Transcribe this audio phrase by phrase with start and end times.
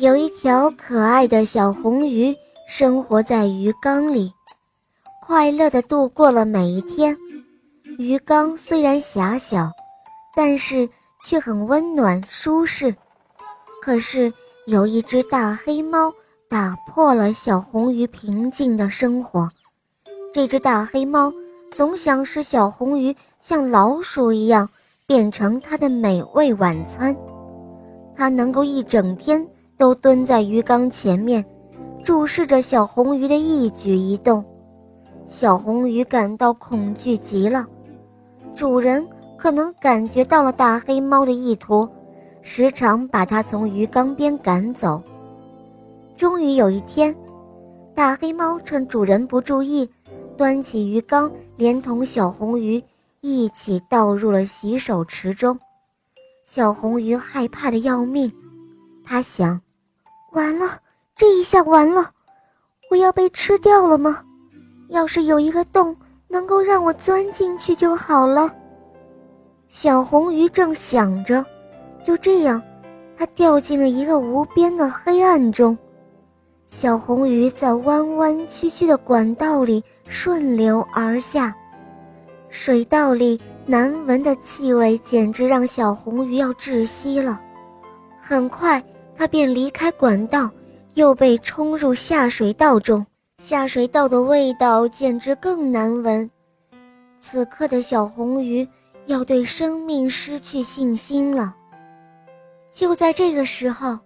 [0.00, 2.34] 有一条可爱的小红鱼
[2.66, 4.32] 生活在鱼缸里，
[5.26, 7.14] 快乐地度过了每一天。
[7.98, 9.70] 鱼缸虽然狭小，
[10.34, 10.88] 但是
[11.22, 12.96] 却很温暖舒适。
[13.82, 14.32] 可是
[14.66, 16.10] 有一只大黑猫
[16.48, 19.50] 打破了小红鱼平静的生活。
[20.32, 21.30] 这只大黑猫
[21.72, 24.66] 总想使小红鱼像老鼠一样。
[25.06, 27.16] 变成它的美味晚餐，
[28.14, 29.44] 它能够一整天
[29.80, 31.42] 都蹲在鱼缸前面，
[32.04, 34.44] 注视着小红鱼的一举一动。
[35.24, 37.66] 小红鱼感到恐惧极了，
[38.54, 41.88] 主人可能感觉到了大黑猫的意图，
[42.42, 45.02] 时常把它从鱼缸边赶走。
[46.14, 47.16] 终于有一天，
[47.94, 49.88] 大黑猫趁主人不注意，
[50.36, 52.84] 端起鱼缸，连同小红鱼。
[53.22, 55.58] 一起倒入了洗手池中，
[56.44, 58.30] 小红鱼害怕的要命。
[59.02, 59.60] 他想：
[60.32, 60.78] 完了，
[61.16, 62.10] 这一下完了，
[62.90, 64.22] 我要被吃掉了吗？
[64.88, 65.96] 要是有一个洞
[66.28, 68.52] 能够让我钻进去就好了。
[69.68, 71.44] 小红鱼正想着，
[72.02, 72.60] 就这样，
[73.16, 75.76] 它掉进了一个无边的黑暗中。
[76.66, 81.54] 小红鱼在弯弯曲曲的管道里顺流而下。
[82.48, 87.40] 水道里难闻的气味简直让小红鱼要窒息了。
[88.20, 88.82] 很快，
[89.20, 90.50] 它便离开管道，
[90.94, 93.06] 又被冲入下水道中。
[93.42, 96.30] 下水道的味道简直更难闻。
[97.18, 98.66] 此刻的小红鱼
[99.04, 101.54] 要对生命失去信心了。
[102.72, 103.98] 就在这个时候，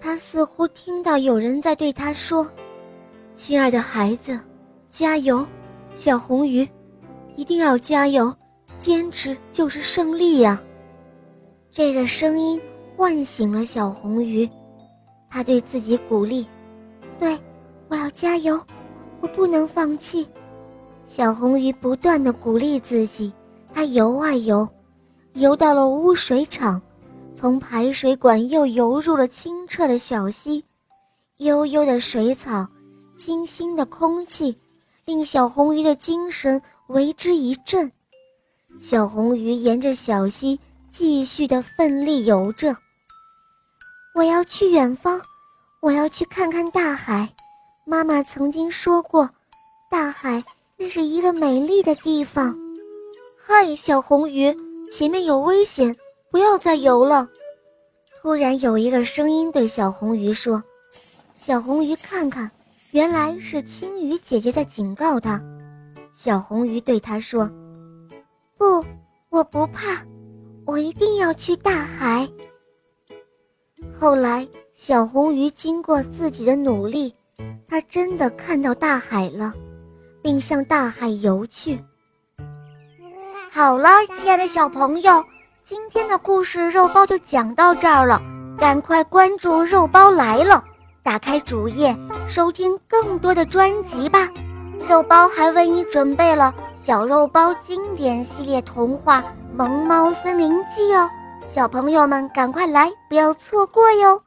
[0.00, 2.44] 它似乎听到有人在对它说
[3.34, 4.36] ：“亲爱的孩子，
[4.88, 5.46] 加油，
[5.92, 6.68] 小红鱼。”
[7.36, 8.34] 一定要加油，
[8.76, 10.60] 坚持就是胜利呀！
[11.70, 12.60] 这个声音
[13.00, 14.46] 唤醒了小红鱼，
[15.30, 16.46] 它对自己鼓励
[17.18, 17.34] ：“对，
[17.88, 18.62] 我要加油，
[19.22, 20.28] 我不能放弃。”
[21.08, 23.32] 小红鱼不断地鼓励自己，
[23.72, 24.68] 它游啊游，
[25.32, 26.78] 游到了污水厂，
[27.34, 30.62] 从排水管又游入了清澈的小溪，
[31.38, 32.68] 悠悠的水草，
[33.16, 34.54] 清新的空气。
[35.06, 37.90] 令小红鱼的精神为之一振，
[38.78, 42.76] 小红鱼沿着小溪继续的奋力游着。
[44.12, 45.20] 我要去远方，
[45.80, 47.28] 我要去看看大海。
[47.86, 49.28] 妈妈曾经说过，
[49.88, 50.42] 大海
[50.76, 52.56] 那是一个美丽的地方。
[53.38, 54.54] 嗨，小红鱼，
[54.90, 55.96] 前面有危险，
[56.30, 57.28] 不要再游了。
[58.20, 60.62] 突然有一个声音对小红鱼说
[61.38, 62.50] ：“小红鱼，看看。”
[62.90, 65.40] 原来是青鱼姐姐在警告他。
[66.16, 67.48] 小红鱼对他说
[68.58, 68.84] ：“不，
[69.28, 70.04] 我不怕，
[70.66, 72.28] 我一定要去大海。”
[74.00, 77.14] 后来，小红鱼经过自己的努力，
[77.68, 79.52] 它真的看到大海了，
[80.22, 81.78] 并向大海游去。
[83.50, 85.22] 好了，亲爱的小朋友，
[85.62, 88.18] 今天的故事肉包就讲到这儿了，
[88.58, 90.64] 赶快关注肉包来了。
[91.02, 91.94] 打开主页，
[92.26, 94.30] 收听更多的专辑吧。
[94.88, 99.20] 肉包还为你准备了小肉包经典系列童话
[99.54, 101.06] 《萌猫森林记》哦，
[101.52, 104.22] 小朋友们赶快来，不要错过哟。